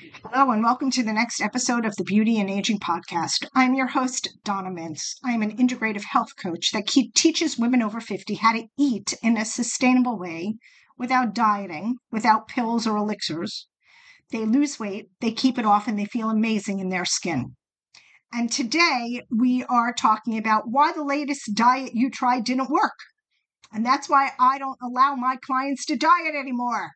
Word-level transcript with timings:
Hello, 0.00 0.50
and 0.50 0.62
welcome 0.62 0.90
to 0.92 1.02
the 1.02 1.12
next 1.12 1.42
episode 1.42 1.84
of 1.84 1.94
the 1.96 2.04
Beauty 2.04 2.40
and 2.40 2.48
Aging 2.48 2.78
Podcast. 2.78 3.44
I'm 3.54 3.74
your 3.74 3.88
host, 3.88 4.30
Donna 4.44 4.70
Mintz. 4.70 5.16
I 5.22 5.32
am 5.32 5.42
an 5.42 5.54
integrative 5.58 6.04
health 6.04 6.36
coach 6.42 6.70
that 6.72 6.86
keep, 6.86 7.12
teaches 7.12 7.58
women 7.58 7.82
over 7.82 8.00
50 8.00 8.36
how 8.36 8.54
to 8.54 8.66
eat 8.78 9.12
in 9.22 9.36
a 9.36 9.44
sustainable 9.44 10.18
way 10.18 10.54
without 10.96 11.34
dieting, 11.34 11.96
without 12.10 12.48
pills 12.48 12.86
or 12.86 12.96
elixirs. 12.96 13.68
They 14.32 14.46
lose 14.46 14.80
weight, 14.80 15.10
they 15.20 15.32
keep 15.32 15.58
it 15.58 15.66
off, 15.66 15.86
and 15.86 15.98
they 15.98 16.06
feel 16.06 16.30
amazing 16.30 16.78
in 16.78 16.88
their 16.88 17.04
skin. 17.04 17.56
And 18.32 18.50
today 18.50 19.26
we 19.30 19.64
are 19.64 19.92
talking 19.92 20.38
about 20.38 20.64
why 20.64 20.92
the 20.92 21.04
latest 21.04 21.54
diet 21.54 21.90
you 21.92 22.08
tried 22.08 22.44
didn't 22.44 22.70
work. 22.70 22.96
And 23.70 23.84
that's 23.84 24.08
why 24.08 24.30
I 24.40 24.58
don't 24.58 24.78
allow 24.82 25.14
my 25.14 25.36
clients 25.44 25.84
to 25.86 25.96
diet 25.96 26.34
anymore. 26.34 26.92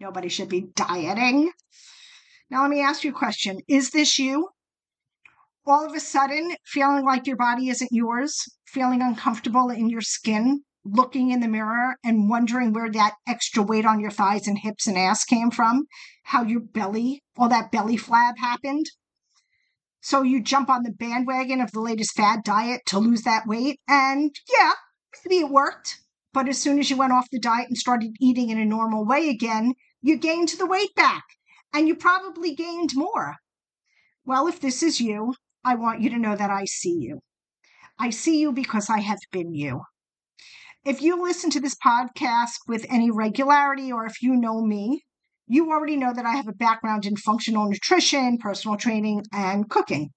Nobody 0.00 0.28
should 0.28 0.48
be 0.48 0.68
dieting. 0.76 1.50
Now, 2.50 2.62
let 2.62 2.70
me 2.70 2.80
ask 2.80 3.02
you 3.02 3.10
a 3.10 3.18
question 3.18 3.58
Is 3.66 3.90
this 3.90 4.18
you? 4.18 4.50
All 5.66 5.84
of 5.84 5.94
a 5.94 6.00
sudden, 6.00 6.54
feeling 6.64 7.04
like 7.04 7.26
your 7.26 7.36
body 7.36 7.68
isn't 7.68 7.92
yours, 7.92 8.44
feeling 8.64 9.02
uncomfortable 9.02 9.70
in 9.70 9.90
your 9.90 10.00
skin, 10.00 10.62
looking 10.84 11.30
in 11.30 11.40
the 11.40 11.48
mirror 11.48 11.96
and 12.04 12.30
wondering 12.30 12.72
where 12.72 12.90
that 12.92 13.16
extra 13.26 13.62
weight 13.62 13.84
on 13.84 13.98
your 13.98 14.12
thighs 14.12 14.46
and 14.46 14.58
hips 14.58 14.86
and 14.86 14.96
ass 14.96 15.24
came 15.24 15.50
from, 15.50 15.86
how 16.22 16.44
your 16.44 16.60
belly, 16.60 17.22
all 17.36 17.48
that 17.48 17.72
belly 17.72 17.96
flab 17.96 18.38
happened. 18.38 18.86
So 20.00 20.22
you 20.22 20.40
jump 20.40 20.70
on 20.70 20.84
the 20.84 20.92
bandwagon 20.92 21.60
of 21.60 21.72
the 21.72 21.80
latest 21.80 22.14
fad 22.14 22.44
diet 22.44 22.82
to 22.86 23.00
lose 23.00 23.22
that 23.22 23.48
weight, 23.48 23.80
and 23.88 24.30
yeah, 24.50 24.72
maybe 25.24 25.40
it 25.40 25.50
worked. 25.50 25.98
But 26.32 26.48
as 26.48 26.58
soon 26.58 26.78
as 26.78 26.88
you 26.88 26.96
went 26.96 27.12
off 27.12 27.28
the 27.30 27.40
diet 27.40 27.66
and 27.68 27.76
started 27.76 28.12
eating 28.20 28.48
in 28.48 28.58
a 28.58 28.64
normal 28.64 29.04
way 29.04 29.28
again, 29.28 29.74
you 30.00 30.16
gained 30.16 30.50
the 30.50 30.66
weight 30.66 30.94
back 30.94 31.24
and 31.72 31.88
you 31.88 31.94
probably 31.94 32.54
gained 32.54 32.90
more. 32.94 33.36
Well, 34.24 34.46
if 34.46 34.60
this 34.60 34.82
is 34.82 35.00
you, 35.00 35.34
I 35.64 35.74
want 35.74 36.00
you 36.00 36.10
to 36.10 36.18
know 36.18 36.36
that 36.36 36.50
I 36.50 36.64
see 36.64 36.96
you. 37.00 37.20
I 37.98 38.10
see 38.10 38.38
you 38.38 38.52
because 38.52 38.88
I 38.88 39.00
have 39.00 39.18
been 39.32 39.54
you. 39.54 39.82
If 40.84 41.02
you 41.02 41.22
listen 41.22 41.50
to 41.50 41.60
this 41.60 41.74
podcast 41.74 42.54
with 42.66 42.86
any 42.88 43.10
regularity, 43.10 43.90
or 43.90 44.06
if 44.06 44.22
you 44.22 44.36
know 44.36 44.62
me, 44.62 45.04
you 45.46 45.70
already 45.70 45.96
know 45.96 46.12
that 46.12 46.26
I 46.26 46.36
have 46.36 46.46
a 46.46 46.52
background 46.52 47.04
in 47.06 47.16
functional 47.16 47.68
nutrition, 47.68 48.38
personal 48.38 48.76
training, 48.76 49.24
and 49.32 49.68
cooking. 49.68 50.10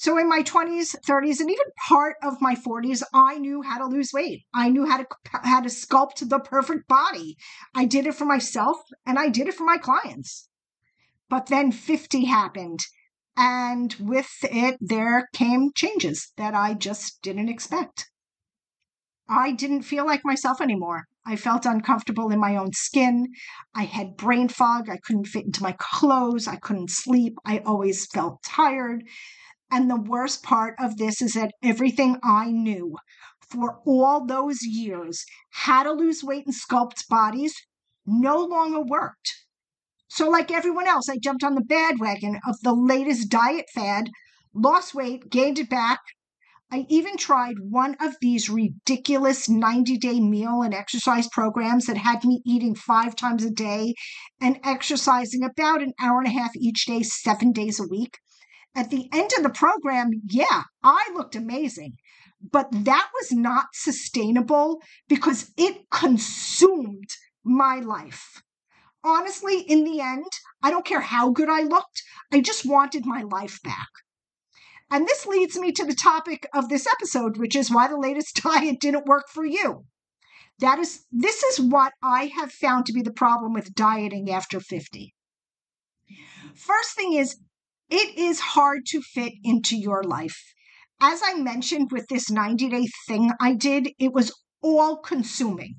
So 0.00 0.16
in 0.16 0.30
my 0.30 0.42
20s, 0.42 0.96
30s, 1.06 1.40
and 1.40 1.50
even 1.50 1.66
part 1.86 2.16
of 2.22 2.40
my 2.40 2.54
40s, 2.54 3.02
I 3.12 3.36
knew 3.36 3.60
how 3.60 3.76
to 3.76 3.84
lose 3.84 4.14
weight. 4.14 4.46
I 4.54 4.70
knew 4.70 4.86
how 4.86 4.96
to 4.96 5.06
how 5.26 5.60
to 5.60 5.68
sculpt 5.68 6.26
the 6.26 6.38
perfect 6.38 6.88
body. 6.88 7.36
I 7.76 7.84
did 7.84 8.06
it 8.06 8.14
for 8.14 8.24
myself 8.24 8.78
and 9.04 9.18
I 9.18 9.28
did 9.28 9.46
it 9.46 9.52
for 9.52 9.64
my 9.64 9.76
clients. 9.76 10.48
But 11.28 11.48
then 11.48 11.70
50 11.70 12.24
happened. 12.24 12.80
And 13.36 13.94
with 14.00 14.30
it, 14.44 14.78
there 14.80 15.28
came 15.34 15.70
changes 15.74 16.32
that 16.38 16.54
I 16.54 16.72
just 16.72 17.20
didn't 17.20 17.50
expect. 17.50 18.08
I 19.28 19.52
didn't 19.52 19.82
feel 19.82 20.06
like 20.06 20.24
myself 20.24 20.62
anymore. 20.62 21.04
I 21.26 21.36
felt 21.36 21.66
uncomfortable 21.66 22.30
in 22.30 22.40
my 22.40 22.56
own 22.56 22.72
skin. 22.72 23.26
I 23.74 23.84
had 23.84 24.16
brain 24.16 24.48
fog. 24.48 24.88
I 24.88 24.96
couldn't 24.96 25.26
fit 25.26 25.44
into 25.44 25.62
my 25.62 25.76
clothes. 25.78 26.48
I 26.48 26.56
couldn't 26.56 26.88
sleep. 26.88 27.36
I 27.44 27.58
always 27.58 28.06
felt 28.06 28.42
tired. 28.42 29.04
And 29.70 29.88
the 29.88 30.00
worst 30.00 30.42
part 30.42 30.74
of 30.78 30.96
this 30.96 31.22
is 31.22 31.34
that 31.34 31.52
everything 31.62 32.18
I 32.22 32.50
knew 32.50 32.96
for 33.50 33.80
all 33.86 34.24
those 34.24 34.62
years, 34.62 35.24
how 35.50 35.82
to 35.82 35.92
lose 35.92 36.22
weight 36.22 36.46
and 36.46 36.54
sculpt 36.54 37.08
bodies, 37.08 37.54
no 38.06 38.38
longer 38.38 38.80
worked. 38.80 39.44
So, 40.08 40.28
like 40.28 40.50
everyone 40.50 40.88
else, 40.88 41.08
I 41.08 41.18
jumped 41.18 41.44
on 41.44 41.54
the 41.54 41.60
bandwagon 41.60 42.40
of 42.46 42.56
the 42.62 42.74
latest 42.74 43.28
diet 43.28 43.66
fad, 43.72 44.10
lost 44.52 44.94
weight, 44.94 45.30
gained 45.30 45.58
it 45.58 45.70
back. 45.70 46.00
I 46.72 46.86
even 46.88 47.16
tried 47.16 47.56
one 47.60 47.96
of 48.00 48.16
these 48.20 48.48
ridiculous 48.48 49.48
90 49.48 49.98
day 49.98 50.20
meal 50.20 50.62
and 50.62 50.74
exercise 50.74 51.28
programs 51.28 51.86
that 51.86 51.96
had 51.96 52.24
me 52.24 52.42
eating 52.44 52.74
five 52.74 53.16
times 53.16 53.44
a 53.44 53.50
day 53.50 53.94
and 54.40 54.58
exercising 54.62 55.42
about 55.42 55.82
an 55.82 55.92
hour 56.00 56.18
and 56.18 56.28
a 56.28 56.30
half 56.30 56.50
each 56.56 56.86
day, 56.86 57.02
seven 57.02 57.52
days 57.52 57.80
a 57.80 57.88
week. 57.88 58.18
At 58.74 58.90
the 58.90 59.08
end 59.12 59.30
of 59.36 59.42
the 59.42 59.50
program, 59.50 60.22
yeah, 60.28 60.62
I 60.82 61.10
looked 61.14 61.34
amazing, 61.34 61.96
but 62.40 62.68
that 62.70 63.10
was 63.20 63.32
not 63.32 63.66
sustainable 63.74 64.80
because 65.08 65.52
it 65.56 65.90
consumed 65.90 67.10
my 67.44 67.80
life 67.80 68.42
honestly, 69.04 69.60
in 69.60 69.84
the 69.84 70.00
end, 70.00 70.26
I 70.62 70.70
don't 70.70 70.84
care 70.84 71.00
how 71.00 71.30
good 71.30 71.48
I 71.48 71.62
looked, 71.62 72.02
I 72.32 72.40
just 72.40 72.66
wanted 72.66 73.06
my 73.06 73.22
life 73.22 73.62
back. 73.62 73.88
And 74.90 75.06
this 75.06 75.26
leads 75.26 75.56
me 75.56 75.72
to 75.72 75.84
the 75.84 75.94
topic 75.94 76.48
of 76.52 76.68
this 76.68 76.86
episode, 76.86 77.36
which 77.36 77.54
is 77.54 77.70
why 77.70 77.88
the 77.88 77.96
latest 77.96 78.36
diet 78.42 78.80
didn't 78.80 79.06
work 79.06 79.28
for 79.28 79.44
you. 79.44 79.84
That 80.58 80.78
is, 80.78 81.04
this 81.10 81.42
is 81.42 81.60
what 81.60 81.92
I 82.02 82.26
have 82.36 82.52
found 82.52 82.86
to 82.86 82.92
be 82.92 83.02
the 83.02 83.12
problem 83.12 83.54
with 83.54 83.74
dieting 83.74 84.30
after 84.30 84.60
50. 84.60 85.14
First 86.54 86.96
thing 86.96 87.14
is, 87.14 87.38
it 87.90 88.16
is 88.16 88.40
hard 88.40 88.86
to 88.86 89.02
fit 89.02 89.32
into 89.42 89.76
your 89.76 90.02
life. 90.02 90.54
As 91.00 91.22
I 91.24 91.34
mentioned 91.34 91.90
with 91.90 92.06
this 92.08 92.30
90 92.30 92.68
day 92.68 92.86
thing 93.08 93.32
I 93.40 93.54
did, 93.54 93.90
it 93.98 94.12
was 94.12 94.32
all 94.62 94.98
consuming. 94.98 95.76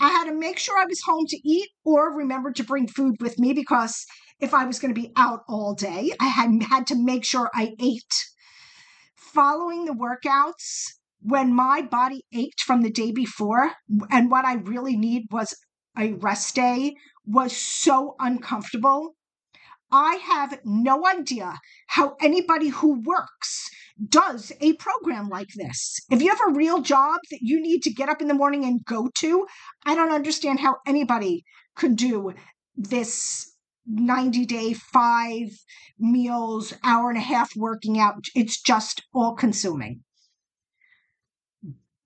I 0.00 0.08
had 0.08 0.24
to 0.24 0.34
make 0.34 0.58
sure 0.58 0.76
I 0.78 0.86
was 0.86 1.02
home 1.06 1.26
to 1.28 1.48
eat 1.48 1.68
or 1.84 2.16
remember 2.16 2.50
to 2.52 2.64
bring 2.64 2.88
food 2.88 3.16
with 3.20 3.38
me 3.38 3.52
because 3.52 4.04
if 4.40 4.52
I 4.52 4.64
was 4.64 4.80
going 4.80 4.92
to 4.92 5.00
be 5.00 5.12
out 5.16 5.40
all 5.48 5.74
day, 5.74 6.10
I 6.18 6.26
had, 6.26 6.50
had 6.64 6.86
to 6.88 6.96
make 6.96 7.24
sure 7.24 7.50
I 7.54 7.74
ate. 7.80 8.14
Following 9.16 9.84
the 9.84 9.92
workouts, 9.92 10.86
when 11.20 11.54
my 11.54 11.80
body 11.80 12.22
ached 12.32 12.62
from 12.62 12.82
the 12.82 12.90
day 12.90 13.12
before, 13.12 13.72
and 14.10 14.30
what 14.30 14.44
I 14.44 14.54
really 14.54 14.96
need 14.96 15.26
was 15.30 15.56
a 15.96 16.12
rest 16.14 16.54
day, 16.54 16.96
was 17.24 17.56
so 17.56 18.16
uncomfortable. 18.18 19.14
I 19.96 20.16
have 20.16 20.58
no 20.64 21.06
idea 21.06 21.60
how 21.86 22.16
anybody 22.20 22.66
who 22.66 23.00
works 23.02 23.70
does 24.08 24.50
a 24.60 24.72
program 24.72 25.28
like 25.28 25.50
this. 25.54 26.00
If 26.10 26.20
you 26.20 26.30
have 26.30 26.40
a 26.48 26.52
real 26.52 26.82
job 26.82 27.20
that 27.30 27.38
you 27.42 27.60
need 27.60 27.84
to 27.84 27.92
get 27.92 28.08
up 28.08 28.20
in 28.20 28.26
the 28.26 28.34
morning 28.34 28.64
and 28.64 28.84
go 28.84 29.08
to, 29.18 29.46
I 29.86 29.94
don't 29.94 30.10
understand 30.10 30.58
how 30.58 30.78
anybody 30.84 31.44
could 31.76 31.94
do 31.94 32.34
this 32.76 33.54
90 33.86 34.44
day, 34.46 34.72
five 34.72 35.50
meals, 35.96 36.74
hour 36.82 37.08
and 37.08 37.18
a 37.18 37.22
half 37.22 37.54
working 37.54 37.96
out. 37.96 38.24
It's 38.34 38.60
just 38.60 39.04
all 39.14 39.36
consuming. 39.36 40.02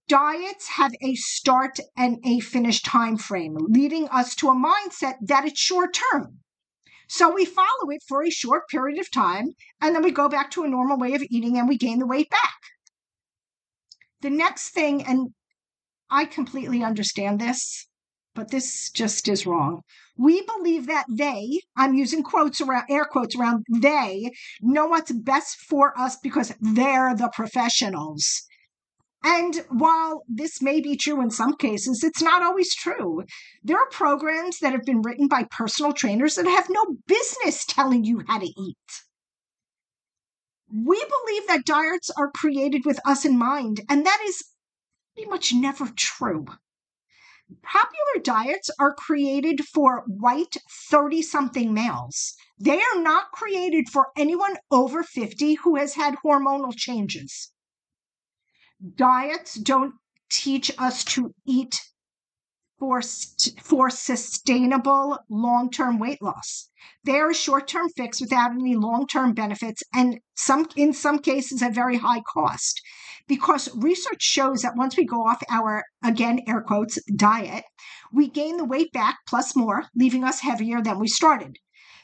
Diets 0.09 0.69
have 0.69 0.93
a 1.00 1.15
start 1.15 1.81
and 1.97 2.19
a 2.22 2.41
finish 2.41 2.82
time 2.82 3.16
frame, 3.16 3.56
leading 3.59 4.09
us 4.09 4.34
to 4.34 4.50
a 4.50 4.55
mindset 4.55 5.15
that 5.22 5.47
it's 5.47 5.59
short 5.59 5.99
term. 6.12 6.41
So 7.09 7.33
we 7.33 7.47
follow 7.47 7.91
it 7.91 8.03
for 8.07 8.23
a 8.23 8.31
short 8.31 8.69
period 8.69 9.01
of 9.01 9.11
time, 9.11 9.55
and 9.81 9.95
then 9.95 10.03
we 10.03 10.11
go 10.11 10.29
back 10.29 10.51
to 10.53 10.65
a 10.65 10.69
normal 10.69 10.99
way 10.99 11.15
of 11.15 11.23
eating 11.31 11.57
and 11.59 11.69
we 11.69 11.79
gain 11.79 11.99
the 11.99 12.07
weight 12.07 12.29
back. 12.31 12.61
The 14.21 14.31
next 14.31 14.71
thing, 14.71 15.03
and 15.05 15.31
I 16.11 16.27
completely 16.27 16.83
understand 16.83 17.41
this, 17.41 17.87
but 18.35 18.51
this 18.51 18.91
just 18.91 19.27
is 19.27 19.47
wrong. 19.47 19.83
We 20.17 20.43
believe 20.43 20.87
that 20.87 21.07
they, 21.09 21.61
I'm 21.77 21.95
using 21.95 22.23
quotes 22.23 22.61
around, 22.61 22.85
air 22.91 23.05
quotes 23.05 23.37
around 23.37 23.65
they, 23.71 24.33
know 24.61 24.87
what's 24.87 25.13
best 25.13 25.57
for 25.57 25.99
us 25.99 26.17
because 26.23 26.53
they're 26.61 27.15
the 27.15 27.31
professionals. 27.33 28.48
And 29.25 29.65
while 29.69 30.23
this 30.29 30.62
may 30.62 30.81
be 30.81 30.97
true 30.97 31.21
in 31.21 31.31
some 31.31 31.56
cases, 31.56 32.05
it's 32.05 32.23
not 32.23 32.43
always 32.43 32.75
true. 32.75 33.25
There 33.65 33.77
are 33.77 33.89
programs 33.91 34.61
that 34.61 34.73
have 34.73 34.84
been 34.84 35.03
written 35.03 35.27
by 35.27 35.45
personal 35.51 35.93
trainers 35.93 36.37
that 36.37 36.47
have 36.47 36.71
no 36.71 36.99
business 37.06 37.65
telling 37.65 38.05
you 38.05 38.23
how 38.29 38.38
to 38.38 38.47
eat. 38.47 38.76
We 40.73 41.05
believe 41.05 41.49
that 41.49 41.65
diets 41.65 42.11
are 42.11 42.31
created 42.31 42.85
with 42.85 43.00
us 43.05 43.25
in 43.25 43.38
mind, 43.38 43.81
and 43.88 44.06
that 44.06 44.20
is 44.25 44.44
pretty 45.15 45.29
much 45.29 45.53
never 45.53 45.88
true. 45.88 46.47
Popular 47.62 48.23
diets 48.23 48.70
are 48.79 48.94
created 48.94 49.67
for 49.67 50.05
white 50.06 50.59
30 50.91 51.23
something 51.23 51.75
males. 51.75 52.35
They 52.59 52.81
are 52.81 53.00
not 53.00 53.32
created 53.32 53.88
for 53.88 54.09
anyone 54.17 54.59
over 54.70 55.03
50 55.03 55.55
who 55.55 55.76
has 55.76 55.94
had 55.94 56.19
hormonal 56.25 56.76
changes 56.76 57.50
diets 58.97 59.55
don't 59.55 59.95
teach 60.31 60.71
us 60.79 61.05
to 61.05 61.35
eat 61.47 61.81
for, 62.79 63.03
for 63.61 63.91
sustainable 63.91 65.19
long 65.29 65.71
term 65.71 65.99
weight 65.99 66.23
loss. 66.23 66.71
They 67.05 67.19
are 67.19 67.31
a 67.31 67.35
short 67.35 67.67
term 67.67 67.89
fix 67.97 68.21
without 68.21 68.53
any 68.53 68.77
long 68.77 69.07
term 69.07 69.33
benefits, 69.35 69.83
and 69.93 70.21
some 70.37 70.69
in 70.77 70.93
some 70.93 71.19
cases 71.19 71.63
at 71.63 71.75
very 71.75 71.99
high 71.99 72.23
cost. 72.33 72.81
Because 73.27 73.69
research 73.77 74.23
shows 74.23 74.63
that 74.63 74.77
once 74.77 74.97
we 74.97 75.05
go 75.05 75.27
off 75.27 75.43
our, 75.51 75.85
again, 76.03 76.41
air 76.47 76.63
quotes, 76.63 76.99
diet, 77.15 77.65
we 78.13 78.29
gain 78.29 78.57
the 78.57 78.65
weight 78.65 78.91
back 78.93 79.19
plus 79.29 79.55
more, 79.55 79.85
leaving 79.95 80.25
us 80.25 80.41
heavier 80.41 80.81
than 80.81 80.99
we 80.99 81.09
started. 81.09 81.59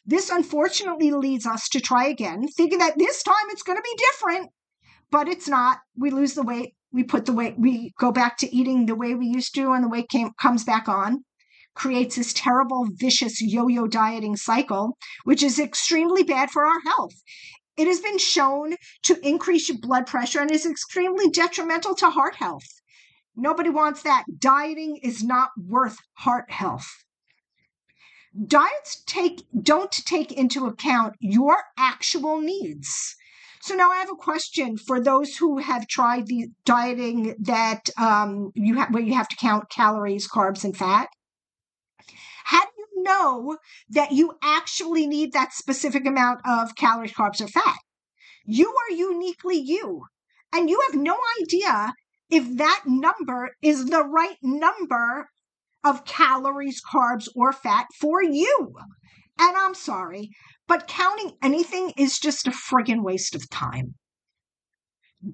This 0.04 0.28
unfortunately 0.28 1.12
leads 1.12 1.46
us 1.46 1.66
to 1.70 1.80
try 1.80 2.06
again, 2.08 2.46
thinking 2.48 2.78
that 2.78 2.98
this 2.98 3.22
time 3.22 3.48
it's 3.48 3.62
going 3.62 3.78
to 3.78 3.82
be 3.82 4.04
different, 4.12 4.50
but 5.14 5.28
it's 5.28 5.46
not. 5.46 5.78
We 5.96 6.10
lose 6.10 6.34
the 6.34 6.42
weight. 6.42 6.74
We 6.92 7.04
put 7.04 7.24
the 7.24 7.32
weight, 7.32 7.54
we 7.56 7.92
go 8.00 8.10
back 8.10 8.36
to 8.38 8.52
eating 8.52 8.86
the 8.86 8.96
way 8.96 9.14
we 9.14 9.26
used 9.26 9.54
to, 9.54 9.70
and 9.70 9.84
the 9.84 9.88
weight 9.88 10.08
came, 10.08 10.30
comes 10.42 10.64
back 10.64 10.88
on. 10.88 11.24
Creates 11.72 12.16
this 12.16 12.32
terrible, 12.32 12.88
vicious 12.90 13.40
yo 13.40 13.68
yo 13.68 13.86
dieting 13.86 14.34
cycle, 14.36 14.98
which 15.22 15.44
is 15.44 15.60
extremely 15.60 16.24
bad 16.24 16.50
for 16.50 16.66
our 16.66 16.80
health. 16.80 17.12
It 17.76 17.86
has 17.86 18.00
been 18.00 18.18
shown 18.18 18.74
to 19.04 19.28
increase 19.28 19.68
your 19.68 19.78
blood 19.78 20.08
pressure 20.08 20.40
and 20.40 20.50
is 20.50 20.66
extremely 20.66 21.30
detrimental 21.30 21.94
to 21.96 22.10
heart 22.10 22.34
health. 22.34 22.66
Nobody 23.36 23.70
wants 23.70 24.02
that. 24.02 24.24
Dieting 24.36 24.98
is 25.00 25.22
not 25.22 25.50
worth 25.56 25.98
heart 26.14 26.50
health. 26.50 26.90
Diets 28.46 29.04
take 29.06 29.44
don't 29.62 29.92
take 29.92 30.32
into 30.32 30.66
account 30.66 31.14
your 31.20 31.58
actual 31.78 32.40
needs. 32.40 33.14
So 33.64 33.74
now 33.74 33.90
I 33.90 33.96
have 33.96 34.10
a 34.10 34.14
question 34.14 34.76
for 34.76 35.00
those 35.00 35.36
who 35.38 35.56
have 35.56 35.88
tried 35.88 36.26
the 36.26 36.48
dieting 36.66 37.34
that 37.38 37.88
um, 37.98 38.52
you 38.54 38.74
have 38.74 38.92
where 38.92 39.02
you 39.02 39.14
have 39.14 39.28
to 39.28 39.36
count 39.36 39.70
calories, 39.70 40.28
carbs, 40.28 40.64
and 40.64 40.76
fat. 40.76 41.08
How 42.44 42.60
do 42.60 42.70
you 42.76 43.02
know 43.04 43.56
that 43.88 44.12
you 44.12 44.34
actually 44.42 45.06
need 45.06 45.32
that 45.32 45.54
specific 45.54 46.04
amount 46.04 46.40
of 46.44 46.76
calories, 46.76 47.14
carbs, 47.14 47.40
or 47.40 47.48
fat? 47.48 47.78
You 48.44 48.68
are 48.68 48.94
uniquely 48.94 49.56
you, 49.56 50.02
and 50.52 50.68
you 50.68 50.78
have 50.86 51.00
no 51.00 51.16
idea 51.40 51.94
if 52.28 52.58
that 52.58 52.82
number 52.84 53.56
is 53.62 53.86
the 53.86 54.04
right 54.04 54.36
number 54.42 55.30
of 55.82 56.04
calories, 56.04 56.82
carbs, 56.82 57.28
or 57.34 57.50
fat 57.54 57.86
for 57.98 58.22
you. 58.22 58.74
And 59.38 59.56
I'm 59.56 59.74
sorry, 59.74 60.30
but 60.66 60.86
counting 60.86 61.36
anything 61.42 61.92
is 61.96 62.18
just 62.18 62.46
a 62.46 62.52
friggin' 62.52 63.02
waste 63.02 63.34
of 63.34 63.50
time. 63.50 63.96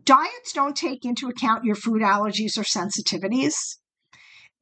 Diets 0.04 0.52
don't 0.52 0.76
take 0.76 1.04
into 1.04 1.28
account 1.28 1.64
your 1.64 1.74
food 1.74 2.00
allergies 2.00 2.56
or 2.56 2.62
sensitivities. 2.62 3.78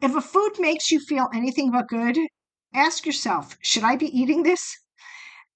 If 0.01 0.15
a 0.15 0.21
food 0.21 0.59
makes 0.59 0.91
you 0.91 1.01
feel 1.01 1.29
anything 1.35 1.71
but 1.71 1.89
good, 1.89 2.19
ask 2.73 3.05
yourself 3.05 3.57
should 3.61 3.85
I 3.85 3.97
be 3.97 4.07
eating 4.07 4.43
this? 4.43 4.77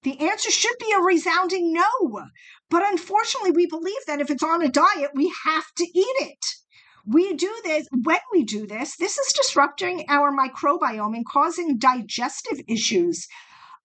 The 0.03 0.19
answer 0.19 0.51
should 0.51 0.77
be 0.79 0.93
a 0.93 1.01
resounding 1.01 1.73
no. 1.73 2.27
But 2.69 2.89
unfortunately, 2.89 3.53
we 3.53 3.67
believe 3.67 4.05
that 4.07 4.21
if 4.21 4.31
it's 4.31 4.43
on 4.43 4.63
a 4.63 4.69
diet, 4.69 5.13
we 5.15 5.33
have 5.45 5.67
to 5.77 5.85
eat 5.85 6.17
it. 6.21 6.45
We 7.07 7.35
do 7.35 7.55
this, 7.65 7.87
when 7.91 8.21
we 8.33 8.45
do 8.45 8.67
this, 8.67 8.97
this 8.97 9.19
is 9.19 9.33
disrupting 9.33 10.05
our 10.09 10.33
microbiome 10.33 11.17
and 11.17 11.27
causing 11.27 11.79
digestive 11.79 12.61
issues. 12.69 13.27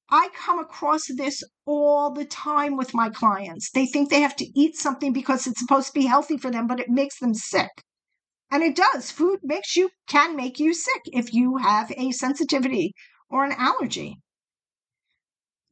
I 0.09 0.29
come 0.35 0.57
across 0.59 1.07
this 1.07 1.43
all 1.65 2.11
the 2.11 2.25
time 2.25 2.77
with 2.77 2.93
my 2.93 3.09
clients. 3.09 3.69
They 3.71 3.85
think 3.85 4.09
they 4.09 4.21
have 4.21 4.35
to 4.37 4.59
eat 4.59 4.77
something 4.77 5.11
because 5.11 5.47
it's 5.47 5.59
supposed 5.59 5.87
to 5.87 5.99
be 5.99 6.05
healthy 6.05 6.37
for 6.37 6.49
them, 6.49 6.65
but 6.65 6.79
it 6.79 6.89
makes 6.89 7.19
them 7.19 7.33
sick. 7.33 7.71
And 8.49 8.63
it 8.63 8.75
does. 8.75 9.11
Food 9.11 9.39
makes 9.43 9.75
you, 9.75 9.89
can 10.07 10.37
make 10.37 10.59
you 10.59 10.73
sick 10.73 11.01
if 11.07 11.33
you 11.33 11.57
have 11.57 11.91
a 11.97 12.11
sensitivity 12.11 12.93
or 13.29 13.43
an 13.43 13.51
allergy. 13.51 14.15